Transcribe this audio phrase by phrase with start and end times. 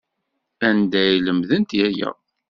[0.67, 2.09] Anda ay lemdent aya?